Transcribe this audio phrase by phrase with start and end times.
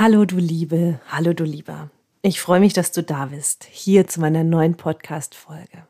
[0.00, 1.90] Hallo du Liebe, hallo du Lieber.
[2.22, 5.88] Ich freue mich, dass du da bist, hier zu meiner neuen Podcast-Folge.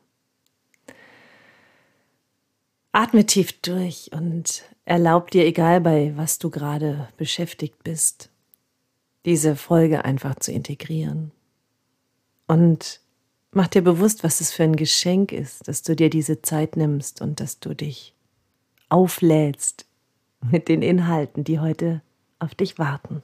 [2.91, 8.31] Atme tief durch und erlaub dir, egal bei was du gerade beschäftigt bist,
[9.25, 11.31] diese Folge einfach zu integrieren.
[12.47, 13.01] Und
[13.51, 17.21] mach dir bewusst, was es für ein Geschenk ist, dass du dir diese Zeit nimmst
[17.21, 18.15] und dass du dich
[18.89, 19.85] auflädst
[20.41, 22.01] mit den Inhalten, die heute
[22.39, 23.21] auf dich warten.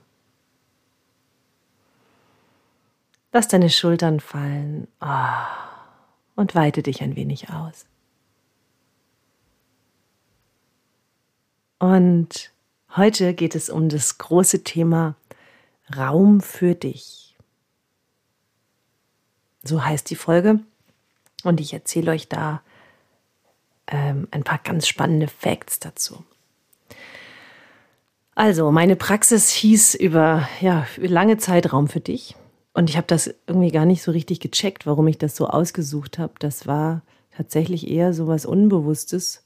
[3.36, 7.86] Lass deine Schultern fallen oh, und weite dich ein wenig aus.
[11.78, 12.54] Und
[12.96, 15.18] heute geht es um das große Thema
[15.98, 17.36] Raum für dich.
[19.64, 20.62] So heißt die Folge.
[21.44, 22.62] Und ich erzähle euch da
[23.88, 26.24] ähm, ein paar ganz spannende Facts dazu.
[28.34, 32.38] Also, meine Praxis hieß über ja, lange Zeit Raum für dich.
[32.76, 36.20] Und ich habe das irgendwie gar nicht so richtig gecheckt, warum ich das so ausgesucht
[36.20, 36.34] habe.
[36.40, 39.46] Das war tatsächlich eher so was Unbewusstes.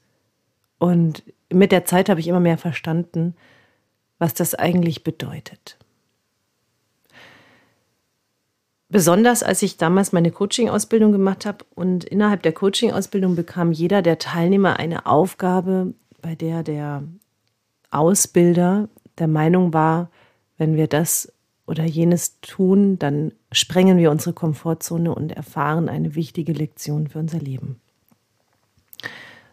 [0.78, 3.36] Und mit der Zeit habe ich immer mehr verstanden,
[4.18, 5.78] was das eigentlich bedeutet.
[8.88, 14.18] Besonders als ich damals meine Coaching-Ausbildung gemacht habe und innerhalb der Coaching-Ausbildung bekam jeder der
[14.18, 17.04] Teilnehmer eine Aufgabe, bei der der
[17.92, 20.10] Ausbilder der Meinung war,
[20.58, 21.32] wenn wir das
[21.70, 27.38] oder jenes tun, dann sprengen wir unsere Komfortzone und erfahren eine wichtige Lektion für unser
[27.38, 27.80] Leben.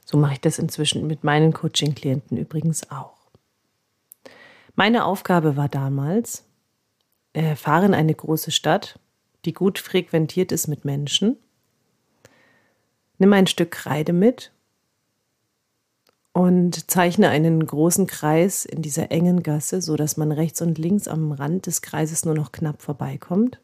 [0.04, 3.18] So mache ich das inzwischen mit meinen Coaching-Klienten übrigens auch.
[4.76, 6.44] Meine Aufgabe war damals,
[7.56, 9.00] fahre in eine große Stadt,
[9.46, 11.38] die gut frequentiert ist mit Menschen,
[13.20, 14.52] nimm ein Stück Kreide mit
[16.38, 21.08] und zeichne einen großen Kreis in dieser engen Gasse, so dass man rechts und links
[21.08, 23.60] am Rand des Kreises nur noch knapp vorbeikommt.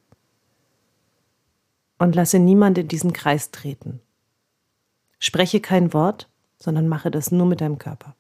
[2.00, 4.00] Und lasse niemand in diesen Kreis treten.
[5.20, 8.16] Spreche kein Wort, sondern mache das nur mit deinem Körper.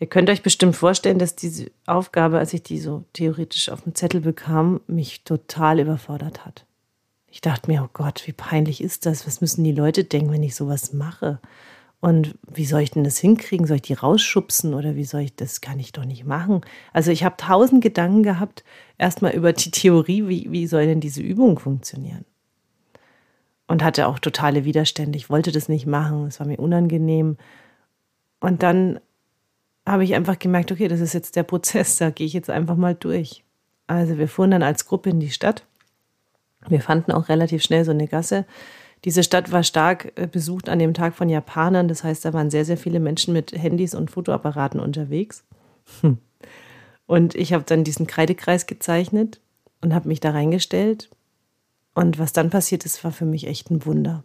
[0.00, 3.94] Ihr könnt euch bestimmt vorstellen, dass diese Aufgabe, als ich die so theoretisch auf dem
[3.94, 6.66] Zettel bekam, mich total überfordert hat.
[7.30, 9.26] Ich dachte mir, oh Gott, wie peinlich ist das?
[9.26, 11.38] Was müssen die Leute denken, wenn ich sowas mache?
[12.00, 13.66] Und wie soll ich denn das hinkriegen?
[13.66, 15.60] Soll ich die rausschubsen oder wie soll ich das?
[15.60, 16.62] Kann ich doch nicht machen.
[16.92, 18.64] Also ich habe tausend Gedanken gehabt,
[18.98, 22.24] erstmal über die Theorie, wie, wie soll denn diese Übung funktionieren?
[23.66, 25.16] Und hatte auch totale Widerstände.
[25.16, 27.36] Ich wollte das nicht machen, es war mir unangenehm.
[28.40, 28.98] Und dann
[29.86, 32.76] habe ich einfach gemerkt, okay, das ist jetzt der Prozess, da gehe ich jetzt einfach
[32.76, 33.44] mal durch.
[33.86, 35.66] Also wir fuhren dann als Gruppe in die Stadt
[36.68, 38.44] wir fanden auch relativ schnell so eine Gasse.
[39.04, 41.88] Diese Stadt war stark äh, besucht an dem Tag von Japanern.
[41.88, 45.44] Das heißt, da waren sehr, sehr viele Menschen mit Handys und Fotoapparaten unterwegs.
[46.02, 46.18] Hm.
[47.06, 49.40] Und ich habe dann diesen Kreidekreis gezeichnet
[49.80, 51.10] und habe mich da reingestellt.
[51.94, 54.22] Und was dann passiert ist, war für mich echt ein Wunder.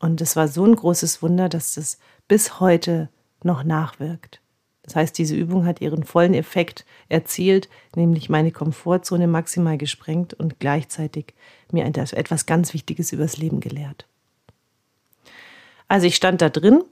[0.00, 1.98] Und es war so ein großes Wunder, dass das
[2.28, 3.08] bis heute
[3.42, 4.40] noch nachwirkt.
[4.86, 10.60] Das heißt, diese Übung hat ihren vollen Effekt erzielt, nämlich meine Komfortzone maximal gesprengt und
[10.60, 11.34] gleichzeitig
[11.70, 14.06] mir etwas ganz Wichtiges übers Leben gelehrt.
[15.88, 16.82] Also ich stand da drin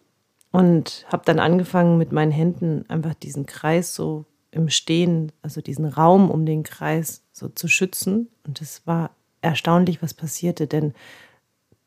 [0.51, 5.87] und habe dann angefangen mit meinen Händen einfach diesen Kreis so im Stehen, also diesen
[5.87, 8.29] Raum um den Kreis so zu schützen.
[8.45, 9.11] Und es war
[9.41, 10.95] erstaunlich, was passierte, denn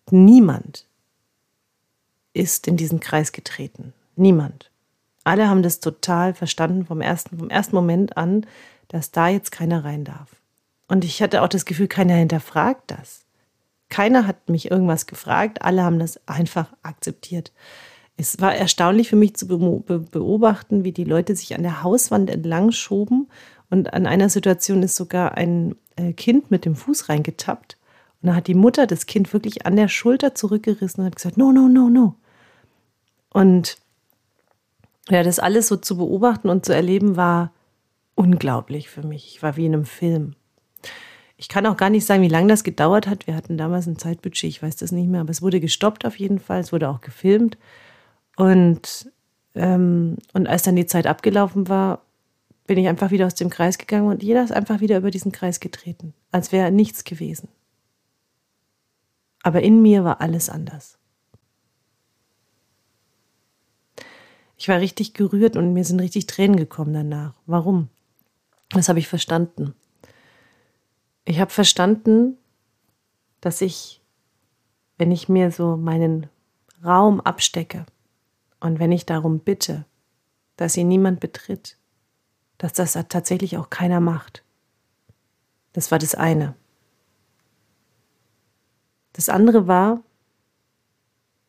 [0.09, 0.85] niemand
[2.33, 3.93] ist in diesen Kreis getreten.
[4.15, 4.69] Niemand.
[5.27, 8.45] Alle haben das total verstanden vom ersten, vom ersten Moment an,
[8.87, 10.29] dass da jetzt keiner rein darf.
[10.87, 13.25] Und ich hatte auch das Gefühl, keiner hinterfragt das.
[13.89, 17.51] Keiner hat mich irgendwas gefragt, alle haben das einfach akzeptiert.
[18.15, 22.71] Es war erstaunlich für mich zu beobachten, wie die Leute sich an der Hauswand entlang
[22.71, 23.27] schoben
[23.69, 27.77] und an einer Situation ist sogar ein äh, Kind mit dem Fuß reingetappt
[28.21, 31.35] und da hat die Mutter das Kind wirklich an der Schulter zurückgerissen und hat gesagt,
[31.35, 32.15] no, no, no, no.
[33.29, 33.77] Und
[35.09, 37.51] ja, das alles so zu beobachten und zu erleben war
[38.15, 39.27] unglaublich für mich.
[39.27, 40.35] Ich war wie in einem Film.
[41.37, 43.27] Ich kann auch gar nicht sagen, wie lange das gedauert hat.
[43.27, 46.17] Wir hatten damals ein Zeitbudget, ich weiß das nicht mehr, aber es wurde gestoppt auf
[46.17, 46.59] jeden Fall.
[46.59, 47.57] Es wurde auch gefilmt.
[48.35, 49.11] Und,
[49.53, 52.01] ähm, und als dann die Zeit abgelaufen war,
[52.65, 55.31] bin ich einfach wieder aus dem Kreis gegangen und jeder ist einfach wieder über diesen
[55.31, 57.47] Kreis getreten, als wäre nichts gewesen.
[59.43, 60.97] Aber in mir war alles anders.
[64.57, 67.33] Ich war richtig gerührt und mir sind richtig Tränen gekommen danach.
[67.45, 67.89] Warum?
[68.71, 69.75] Das habe ich verstanden.
[71.25, 72.37] Ich habe verstanden,
[73.39, 74.01] dass ich,
[74.97, 76.27] wenn ich mir so meinen
[76.83, 77.85] Raum abstecke
[78.59, 79.85] und wenn ich darum bitte,
[80.55, 81.77] dass ihn niemand betritt,
[82.57, 84.43] dass das tatsächlich auch keiner macht.
[85.73, 86.55] Das war das eine.
[89.13, 90.01] Das andere war,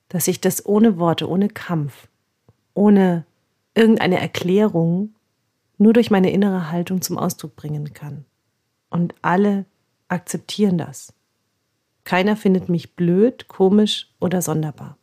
[0.08, 2.08] dass ich das ohne Worte, ohne Kampf,
[2.78, 3.26] ohne
[3.74, 5.14] irgendeine Erklärung
[5.78, 8.24] nur durch meine innere Haltung zum Ausdruck bringen kann.
[8.88, 9.66] Und alle
[10.06, 11.12] akzeptieren das.
[12.04, 14.96] Keiner findet mich blöd, komisch oder sonderbar.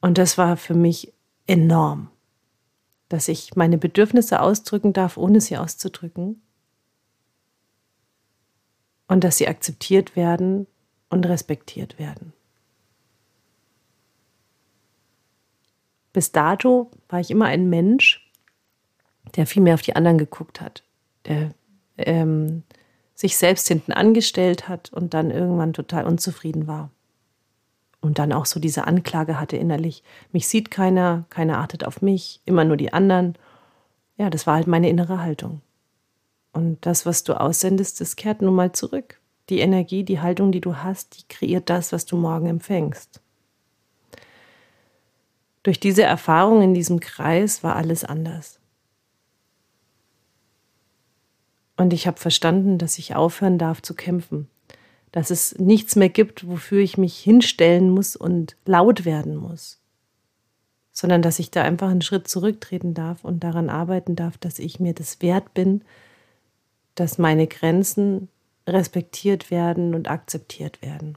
[0.00, 1.12] Und das war für mich
[1.48, 2.10] enorm,
[3.08, 6.42] dass ich meine Bedürfnisse ausdrücken darf, ohne sie auszudrücken.
[9.08, 10.68] Und dass sie akzeptiert werden
[11.08, 12.32] und respektiert werden.
[16.12, 18.30] Bis dato war ich immer ein Mensch,
[19.36, 20.82] der viel mehr auf die anderen geguckt hat,
[21.26, 21.50] der
[21.96, 22.64] ähm,
[23.14, 26.90] sich selbst hinten angestellt hat und dann irgendwann total unzufrieden war.
[28.00, 32.40] Und dann auch so diese Anklage hatte innerlich, mich sieht keiner, keiner achtet auf mich,
[32.44, 33.36] immer nur die anderen.
[34.16, 35.60] Ja, das war halt meine innere Haltung.
[36.52, 39.20] Und das, was du aussendest, das kehrt nun mal zurück.
[39.48, 43.21] Die Energie, die Haltung, die du hast, die kreiert das, was du morgen empfängst.
[45.62, 48.58] Durch diese Erfahrung in diesem Kreis war alles anders.
[51.76, 54.48] Und ich habe verstanden, dass ich aufhören darf zu kämpfen,
[55.10, 59.80] dass es nichts mehr gibt, wofür ich mich hinstellen muss und laut werden muss,
[60.92, 64.80] sondern dass ich da einfach einen Schritt zurücktreten darf und daran arbeiten darf, dass ich
[64.80, 65.82] mir das wert bin,
[66.94, 68.28] dass meine Grenzen
[68.66, 71.16] respektiert werden und akzeptiert werden.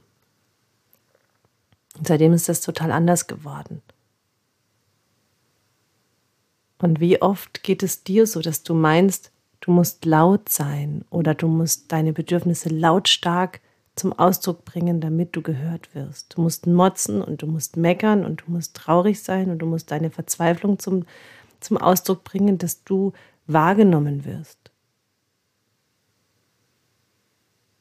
[1.96, 3.82] Und seitdem ist das total anders geworden.
[6.78, 11.34] Und wie oft geht es dir so, dass du meinst, du musst laut sein oder
[11.34, 13.60] du musst deine Bedürfnisse lautstark
[13.94, 16.36] zum Ausdruck bringen, damit du gehört wirst.
[16.36, 19.90] Du musst motzen und du musst meckern und du musst traurig sein und du musst
[19.90, 21.06] deine Verzweiflung zum,
[21.60, 23.12] zum Ausdruck bringen, dass du
[23.46, 24.70] wahrgenommen wirst.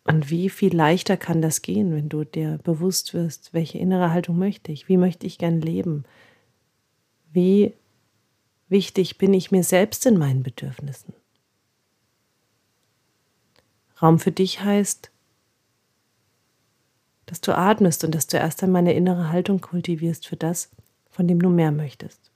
[0.06, 4.38] Und wie viel leichter kann das gehen, wenn du dir bewusst wirst, welche innere Haltung
[4.38, 6.06] möchte ich, wie möchte ich gern leben,
[7.33, 7.74] wie
[8.67, 11.13] wichtig bin ich mir selbst in meinen Bedürfnissen.
[14.01, 15.12] Raum für dich heißt,
[17.25, 20.69] dass du atmest und dass du erst einmal eine innere Haltung kultivierst für das,
[21.09, 22.31] von dem du mehr möchtest.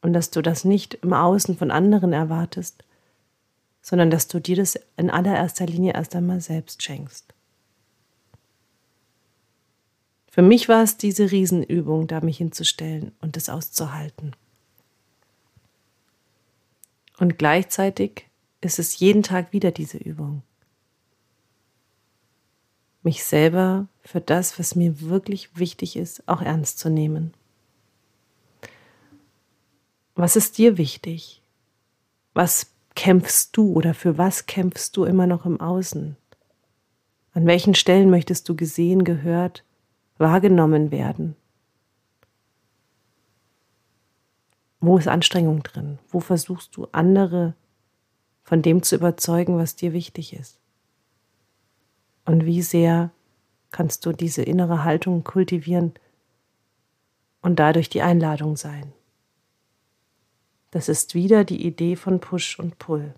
[0.00, 2.84] Und dass du das nicht im Außen von anderen erwartest,
[3.82, 7.34] sondern dass du dir das in allererster Linie erst einmal selbst schenkst.
[10.30, 14.36] Für mich war es diese Riesenübung, da mich hinzustellen und es auszuhalten.
[17.18, 18.26] Und gleichzeitig
[18.60, 20.42] ist es jeden Tag wieder diese Übung
[23.08, 27.32] mich selber für das, was mir wirklich wichtig ist, auch ernst zu nehmen.
[30.14, 31.42] Was ist dir wichtig?
[32.34, 36.16] Was kämpfst du oder für was kämpfst du immer noch im Außen?
[37.32, 39.64] An welchen Stellen möchtest du gesehen, gehört,
[40.18, 41.34] wahrgenommen werden?
[44.80, 45.98] Wo ist Anstrengung drin?
[46.08, 47.54] Wo versuchst du andere
[48.42, 50.58] von dem zu überzeugen, was dir wichtig ist?
[52.24, 53.10] Und wie sehr
[53.70, 55.92] kannst du diese innere Haltung kultivieren
[57.40, 58.92] und dadurch die Einladung sein.
[60.70, 63.14] Das ist wieder die Idee von Push und Pull.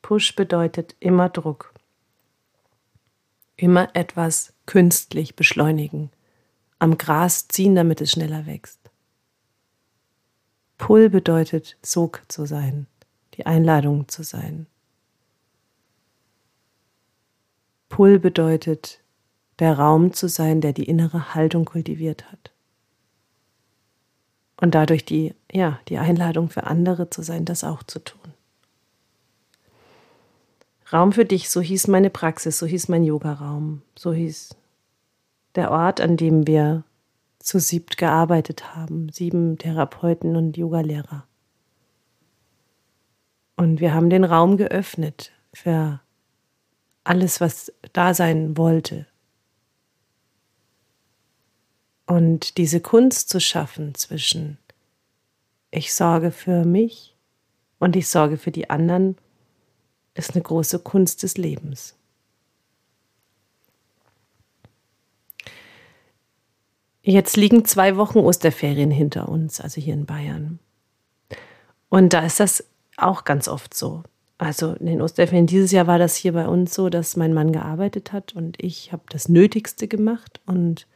[0.00, 1.74] Push bedeutet immer Druck.
[3.56, 6.10] Immer etwas künstlich beschleunigen,
[6.78, 8.81] am Gras ziehen, damit es schneller wächst.
[10.82, 12.88] Pull bedeutet Sog zu sein,
[13.34, 14.66] die Einladung zu sein.
[17.88, 18.98] Pull bedeutet,
[19.60, 22.50] der Raum zu sein, der die innere Haltung kultiviert hat.
[24.60, 28.32] Und dadurch die, ja, die Einladung für andere zu sein, das auch zu tun.
[30.92, 34.56] Raum für dich, so hieß meine Praxis, so hieß mein Yoga-Raum, so hieß
[35.54, 36.82] der Ort, an dem wir
[37.42, 41.26] zu siebt gearbeitet haben, sieben Therapeuten und Yogalehrer.
[43.56, 46.00] Und wir haben den Raum geöffnet für
[47.04, 49.06] alles, was da sein wollte.
[52.06, 54.58] Und diese Kunst zu schaffen zwischen
[55.74, 57.16] ich sorge für mich
[57.78, 59.16] und ich sorge für die anderen,
[60.14, 61.96] ist eine große Kunst des Lebens.
[67.02, 70.60] Jetzt liegen zwei Wochen Osterferien hinter uns, also hier in Bayern.
[71.88, 72.64] Und da ist das
[72.96, 74.04] auch ganz oft so.
[74.38, 77.52] Also in den Osterferien dieses Jahr war das hier bei uns so, dass mein Mann
[77.52, 80.86] gearbeitet hat und ich habe das Nötigste gemacht und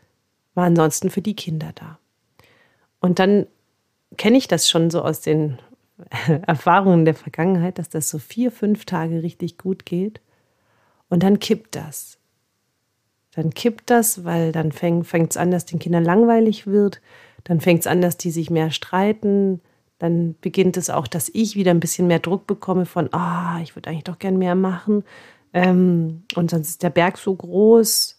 [0.55, 1.99] war ansonsten für die Kinder da.
[3.01, 3.47] Und dann
[4.17, 5.59] kenne ich das schon so aus den
[6.47, 10.21] Erfahrungen der Vergangenheit, dass das so vier, fünf Tage richtig gut geht
[11.09, 12.19] und dann kippt das.
[13.37, 17.03] Dann kippt das, weil dann fängt es an, dass den Kindern langweilig wird.
[17.45, 19.61] Dann fängt es an, dass die sich mehr streiten.
[19.99, 23.77] Dann beginnt es auch, dass ich wieder ein bisschen mehr Druck bekomme von, ah, ich
[23.77, 25.05] würde eigentlich doch gern mehr machen.
[25.53, 28.19] Ähm, und sonst ist der Berg so groß.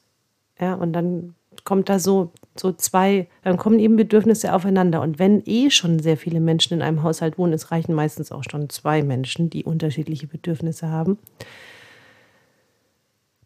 [0.60, 1.34] Ja, und dann
[1.64, 5.02] kommt da so, so zwei, dann kommen eben Bedürfnisse aufeinander.
[5.02, 8.44] Und wenn eh schon sehr viele Menschen in einem Haushalt wohnen, es reichen meistens auch
[8.50, 11.18] schon zwei Menschen, die unterschiedliche Bedürfnisse haben,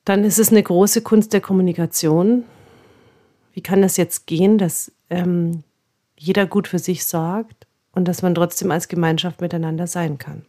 [0.06, 2.44] dann ist es eine große Kunst der Kommunikation.
[3.54, 5.64] Wie kann das jetzt gehen, dass ähm,
[6.18, 10.46] jeder gut für sich sorgt und dass man trotzdem als Gemeinschaft miteinander sein kann?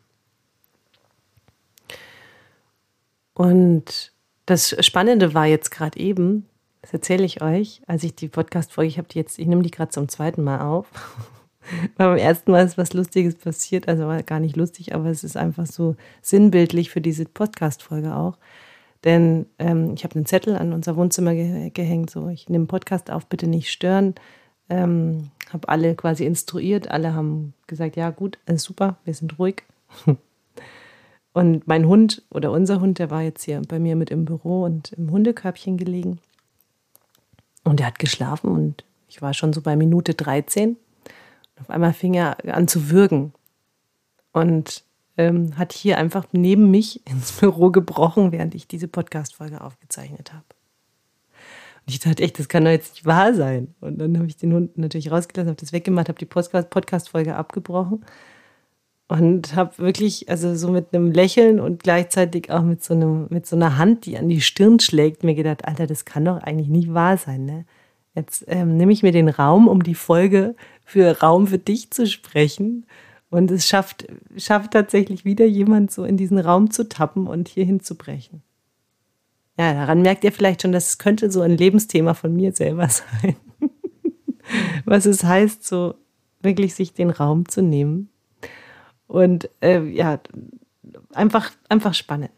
[3.35, 4.13] Und
[4.47, 6.47] das Spannende war jetzt gerade eben,
[6.83, 9.71] das erzähle ich euch, als ich die Podcast-Folge, ich habe die jetzt, ich nehme die
[9.71, 10.87] gerade zum zweiten Mal auf.
[11.97, 15.37] beim ersten Mal ist was Lustiges passiert, also war gar nicht lustig, aber es ist
[15.37, 18.37] einfach so sinnbildlich für diese Podcast-Folge auch.
[19.05, 23.11] Denn ähm, ich habe einen Zettel an unser Wohnzimmer ge gehängt, so ich nehme Podcast
[23.11, 24.15] auf, bitte nicht stören.
[24.69, 29.65] Ähm, habe alle quasi instruiert, alle haben gesagt, ja gut, alles super, wir sind ruhig.
[31.33, 34.65] Und mein Hund oder unser Hund, der war jetzt hier bei mir mit im Büro
[34.65, 36.21] und im Hundekörbchen gelegen.
[37.65, 40.71] Und er hat geschlafen und ich war schon so bei Minute 13.
[40.71, 43.33] Und auf einmal fing er an zu würgen.
[44.33, 44.85] Und
[45.17, 50.45] ähm, hat hier einfach neben mich ins Büro gebrochen, während ich diese Podcast-Folge aufgezeichnet habe.
[51.85, 53.75] Und ich dachte echt, das kann doch jetzt nicht wahr sein.
[53.81, 58.05] Und dann habe ich den Hund natürlich rausgelassen, habe das weggemacht, habe die Podcast-Folge abgebrochen
[59.09, 63.47] und habe wirklich, also so mit einem Lächeln und gleichzeitig auch mit so, einem, mit
[63.47, 66.69] so einer Hand, die an die Stirn schlägt, mir gedacht, Alter, das kann doch eigentlich
[66.69, 67.45] nicht wahr sein.
[67.45, 67.65] Ne?
[68.15, 70.55] Jetzt ähm, nehme ich mir den Raum, um die Folge
[70.85, 72.87] für Raum für dich zu sprechen
[73.33, 77.65] und es schafft, schafft tatsächlich wieder jemand so in diesen Raum zu tappen und hier
[77.65, 78.43] hinzubrechen.
[79.59, 82.89] Ja, daran merkt ihr vielleicht schon, dass es könnte so ein Lebensthema von mir selber
[82.91, 83.37] sein.
[84.85, 85.95] Was es heißt, so
[86.43, 88.11] wirklich sich den Raum zu nehmen.
[89.07, 90.21] Und äh, ja,
[91.15, 92.33] einfach, einfach spannend.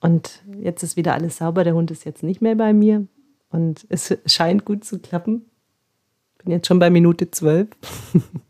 [0.00, 1.62] Und jetzt ist wieder alles sauber.
[1.62, 3.06] Der Hund ist jetzt nicht mehr bei mir.
[3.50, 5.44] Und es scheint gut zu klappen.
[6.42, 7.68] Bin jetzt schon bei Minute zwölf.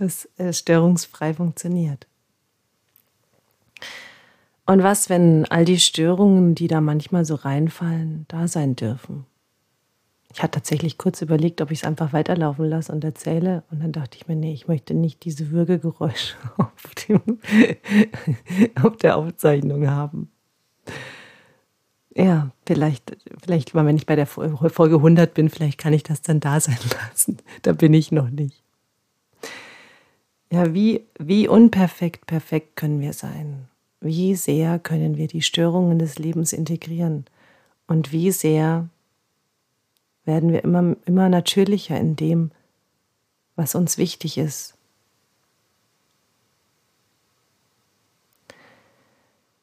[0.00, 2.06] das äh, störungsfrei funktioniert.
[4.66, 9.26] Und was, wenn all die Störungen, die da manchmal so reinfallen, da sein dürfen?
[10.32, 13.62] Ich hatte tatsächlich kurz überlegt, ob ich es einfach weiterlaufen lasse und erzähle.
[13.70, 17.22] Und dann dachte ich mir, nee, ich möchte nicht diese Würgegeräusche auf, dem,
[18.82, 20.30] auf der Aufzeichnung haben.
[22.14, 26.40] Ja, vielleicht, vielleicht, wenn ich bei der Folge 100 bin, vielleicht kann ich das dann
[26.40, 26.78] da sein
[27.10, 27.38] lassen.
[27.62, 28.65] Da bin ich noch nicht.
[30.50, 33.68] Ja, wie, wie unperfekt perfekt können wir sein?
[34.00, 37.24] Wie sehr können wir die Störungen des Lebens integrieren?
[37.88, 38.88] Und wie sehr
[40.24, 42.50] werden wir immer, immer natürlicher in dem,
[43.56, 44.76] was uns wichtig ist?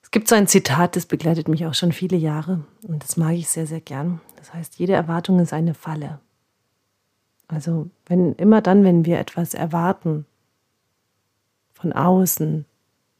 [0.02, 3.34] Es gibt so ein Zitat, das begleitet mich auch schon viele Jahre und das mag
[3.34, 4.20] ich sehr, sehr gern.
[4.36, 6.20] Das heißt, jede Erwartung ist eine Falle.
[7.48, 10.26] Also, wenn immer dann, wenn wir etwas erwarten,
[11.84, 12.66] von außen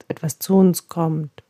[0.08, 1.44] etwas zu uns kommt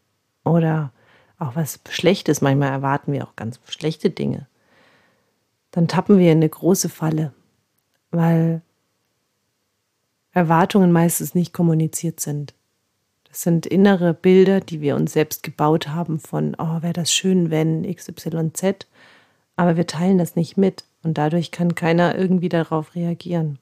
[0.44, 0.92] oder
[1.38, 4.48] auch was Schlechtes, manchmal erwarten wir auch ganz schlechte Dinge,
[5.70, 7.32] dann tappen wir in eine große Falle,
[8.10, 8.62] weil
[10.32, 12.56] Erwartungen meistens nicht kommuniziert sind.
[13.26, 17.52] Das sind innere Bilder, die wir uns selbst gebaut haben von, oh, wäre das schön,
[17.52, 18.88] wenn XYZ,
[19.56, 23.60] aber wir teilen das nicht mit und dadurch kann keiner irgendwie darauf reagieren.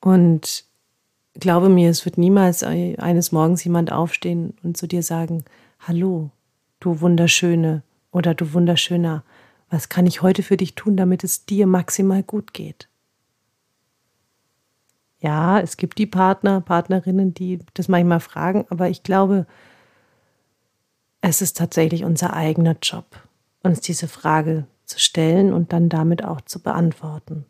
[0.00, 0.67] Und
[1.38, 5.44] glaube mir, es wird niemals eines Morgens jemand aufstehen und zu dir sagen,
[5.80, 6.30] hallo,
[6.80, 9.24] du Wunderschöne oder du Wunderschöner,
[9.70, 12.88] was kann ich heute für dich tun, damit es dir maximal gut geht?
[15.20, 19.46] Ja, es gibt die Partner, Partnerinnen, die das manchmal fragen, aber ich glaube,
[21.20, 23.04] es ist tatsächlich unser eigener Job,
[23.62, 27.44] uns diese Frage zu stellen und dann damit auch zu beantworten.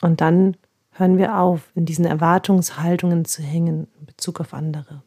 [0.00, 0.56] Und dann
[0.92, 5.02] hören wir auf, in diesen Erwartungshaltungen zu hängen in Bezug auf andere.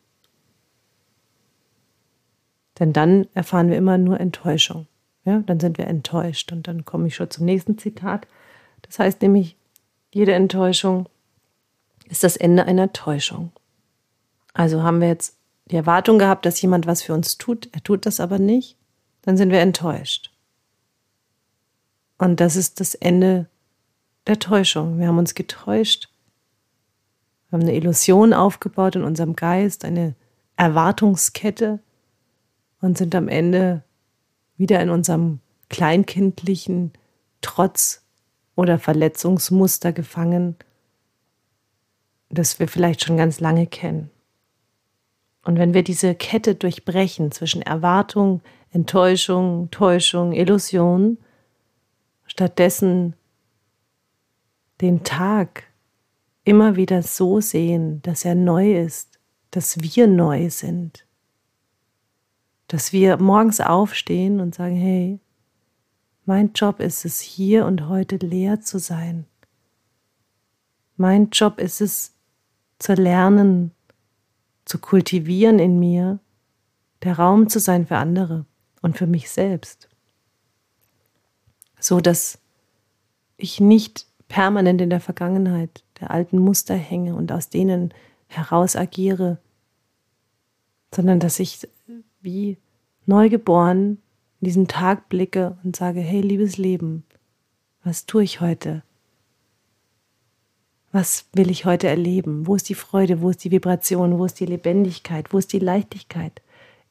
[2.79, 4.87] Denn dann erfahren wir immer nur Enttäuschung.
[5.25, 6.51] Ja, dann sind wir enttäuscht.
[6.51, 8.27] Und dann komme ich schon zum nächsten Zitat.
[8.81, 9.57] Das heißt nämlich,
[10.11, 11.07] jede Enttäuschung
[12.09, 13.51] ist das Ende einer Täuschung.
[14.53, 18.05] Also haben wir jetzt die Erwartung gehabt, dass jemand was für uns tut, er tut
[18.05, 18.77] das aber nicht,
[19.21, 20.31] dann sind wir enttäuscht.
[22.17, 23.47] Und das ist das Ende
[24.27, 24.99] der Täuschung.
[24.99, 26.09] Wir haben uns getäuscht.
[27.49, 30.15] Wir haben eine Illusion aufgebaut in unserem Geist, eine
[30.55, 31.79] Erwartungskette
[32.81, 33.83] und sind am Ende
[34.57, 35.39] wieder in unserem
[35.69, 36.93] kleinkindlichen
[37.41, 38.03] Trotz
[38.55, 40.55] oder Verletzungsmuster gefangen,
[42.29, 44.09] das wir vielleicht schon ganz lange kennen.
[45.43, 51.17] Und wenn wir diese Kette durchbrechen zwischen Erwartung, Enttäuschung, Täuschung, Illusion,
[52.25, 53.15] stattdessen
[54.83, 55.63] den Tag
[56.43, 59.19] immer wieder so sehen, dass er neu ist,
[59.51, 61.07] dass wir neu sind,
[62.67, 65.19] dass wir morgens aufstehen und sagen, hey,
[66.25, 69.25] mein Job ist es, hier und heute leer zu sein.
[70.95, 72.13] Mein Job ist es,
[72.79, 73.71] zu lernen,
[74.65, 76.19] zu kultivieren in mir,
[77.03, 78.45] der Raum zu sein für andere
[78.81, 79.87] und für mich selbst.
[81.79, 82.39] So dass
[83.37, 87.93] ich nicht permanent in der Vergangenheit der alten Muster hänge und aus denen
[88.25, 89.37] heraus agiere,
[90.91, 91.67] sondern dass ich
[92.19, 92.57] wie
[93.05, 93.99] neugeboren
[94.41, 97.03] in diesen Tag blicke und sage, hey liebes Leben,
[97.83, 98.81] was tue ich heute?
[100.91, 102.47] Was will ich heute erleben?
[102.47, 103.21] Wo ist die Freude?
[103.21, 104.17] Wo ist die Vibration?
[104.17, 105.31] Wo ist die Lebendigkeit?
[105.31, 106.41] Wo ist die Leichtigkeit?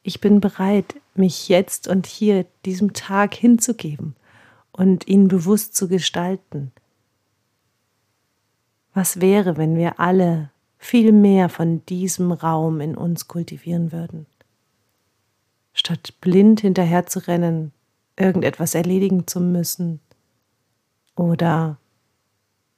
[0.01, 4.15] Ich bin bereit, mich jetzt und hier diesem Tag hinzugeben
[4.71, 6.71] und ihn bewusst zu gestalten.
[8.93, 14.27] Was wäre, wenn wir alle viel mehr von diesem Raum in uns kultivieren würden?
[15.73, 17.71] Statt blind hinterher zu rennen,
[18.15, 19.99] irgendetwas erledigen zu müssen
[21.15, 21.77] oder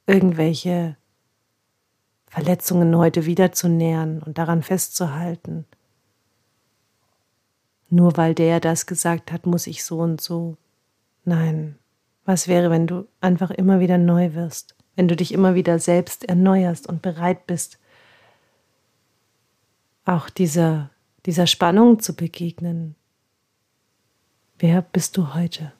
[0.07, 0.95] irgendwelche
[2.27, 5.65] Verletzungen heute wieder zu nähern und daran festzuhalten.
[7.89, 10.57] Nur weil der das gesagt hat, muss ich so und so.
[11.23, 11.77] Nein,
[12.23, 16.25] was wäre, wenn du einfach immer wieder neu wirst, wenn du dich immer wieder selbst
[16.25, 17.79] erneuerst und bereit bist,
[20.05, 20.89] auch dieser,
[21.25, 22.95] dieser Spannung zu begegnen.
[24.59, 25.73] Wer bist du heute?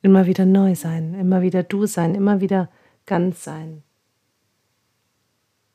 [0.00, 2.68] Immer wieder neu sein, immer wieder du sein, immer wieder
[3.06, 3.82] ganz sein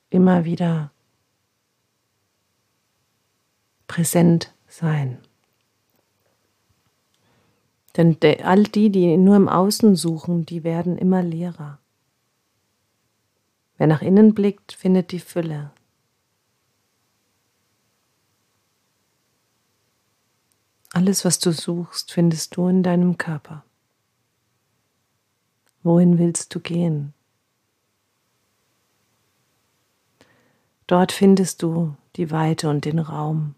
[0.09, 0.91] immer wieder
[3.87, 5.19] präsent sein.
[7.97, 11.79] Denn all die, die nur im Außen suchen, die werden immer leerer.
[13.77, 15.71] Wer nach innen blickt, findet die Fülle.
[20.93, 23.63] Alles, was du suchst, findest du in deinem Körper.
[25.83, 27.13] Wohin willst du gehen?
[30.85, 33.55] Dort findest du die Weite und den Raum.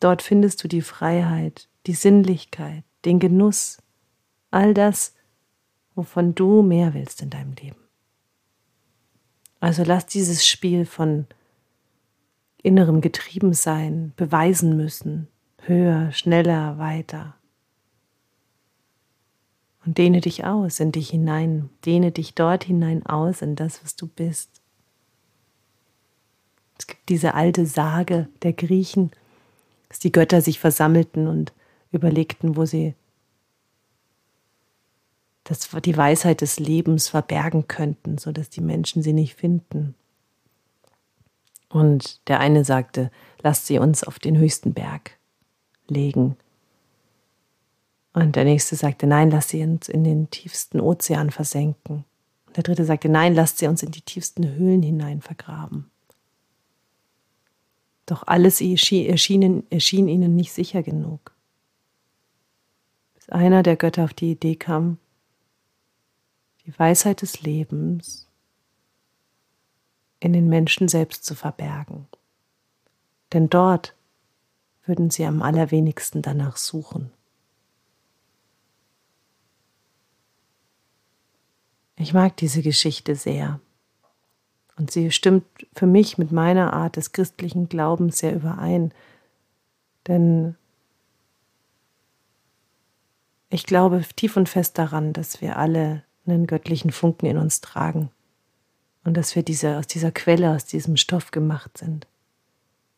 [0.00, 3.78] Dort findest du die Freiheit, die Sinnlichkeit, den Genuss,
[4.50, 5.14] all das,
[5.94, 7.80] wovon du mehr willst in deinem Leben.
[9.60, 11.26] Also lass dieses Spiel von
[12.62, 15.28] innerem Getriebensein, beweisen müssen,
[15.62, 17.34] höher, schneller, weiter.
[19.84, 23.94] Und dehne dich aus in dich hinein, dehne dich dort hinein aus in das, was
[23.94, 24.60] du bist.
[26.78, 29.12] Es gibt diese alte Sage der Griechen,
[29.88, 31.52] dass die Götter sich versammelten und
[31.96, 32.94] überlegten, wo sie
[35.44, 39.94] das, die Weisheit des Lebens verbergen könnten, sodass die Menschen sie nicht finden.
[41.68, 43.10] Und der eine sagte,
[43.42, 45.18] lasst sie uns auf den höchsten Berg
[45.88, 46.36] legen.
[48.12, 52.04] Und der nächste sagte, nein, lasst sie uns in den tiefsten Ozean versenken.
[52.46, 55.90] Und der dritte sagte, nein, lasst sie uns in die tiefsten Höhlen hinein vergraben.
[58.06, 61.35] Doch alles erschien, erschien ihnen nicht sicher genug.
[63.28, 64.98] Einer der Götter auf die Idee kam,
[66.64, 68.28] die Weisheit des Lebens
[70.20, 72.06] in den Menschen selbst zu verbergen.
[73.32, 73.94] Denn dort
[74.84, 77.10] würden sie am allerwenigsten danach suchen.
[81.96, 83.60] Ich mag diese Geschichte sehr.
[84.76, 88.92] Und sie stimmt für mich mit meiner Art des christlichen Glaubens sehr überein.
[90.06, 90.56] Denn
[93.56, 98.10] ich glaube tief und fest daran, dass wir alle einen göttlichen Funken in uns tragen
[99.02, 102.06] und dass wir diese, aus dieser Quelle, aus diesem Stoff gemacht sind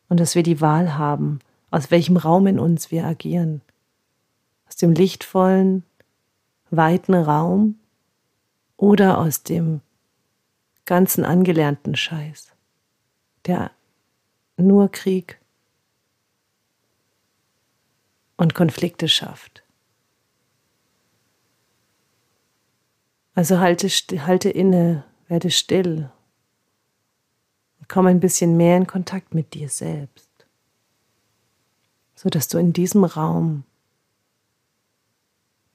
[0.09, 1.38] und dass wir die Wahl haben,
[1.71, 3.61] aus welchem Raum in uns wir agieren.
[4.66, 5.85] Aus dem lichtvollen,
[6.71, 7.79] weiten Raum
[8.77, 9.81] oder aus dem
[10.87, 12.51] ganzen angelernten Scheiß,
[13.47, 13.71] der
[14.57, 15.38] nur Krieg
[18.37, 19.62] und Konflikte schafft.
[23.38, 23.87] Also halte,
[24.27, 26.11] halte inne, werde still.
[27.87, 30.29] Komm ein bisschen mehr in Kontakt mit dir selbst,
[32.16, 33.62] sodass du in diesem Raum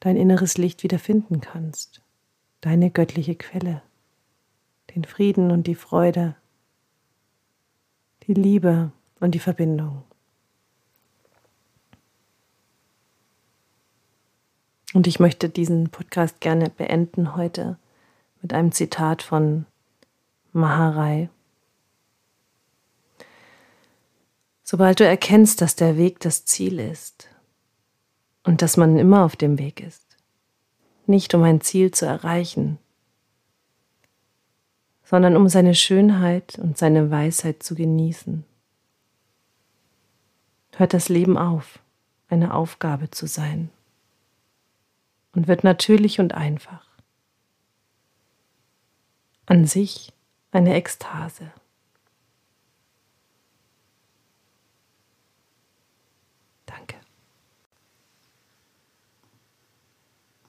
[0.01, 2.01] dein inneres Licht wiederfinden kannst,
[2.59, 3.81] deine göttliche Quelle,
[4.93, 6.35] den Frieden und die Freude,
[8.23, 10.03] die Liebe und die Verbindung.
[14.93, 17.77] Und ich möchte diesen Podcast gerne beenden heute
[18.41, 19.65] mit einem Zitat von
[20.51, 21.29] Maharaj.
[24.63, 27.27] Sobald du erkennst, dass der Weg das Ziel ist
[28.43, 30.17] und dass man immer auf dem Weg ist,
[31.07, 32.77] nicht um ein Ziel zu erreichen,
[35.03, 38.45] sondern um seine Schönheit und seine Weisheit zu genießen,
[40.75, 41.79] hört das Leben auf,
[42.29, 43.69] eine Aufgabe zu sein
[45.33, 46.87] und wird natürlich und einfach.
[49.45, 50.13] An sich
[50.51, 51.51] eine Ekstase.